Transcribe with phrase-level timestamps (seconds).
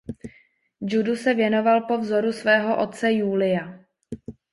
[0.85, 3.79] Judu se věnoval po vzoru svého otce Julia.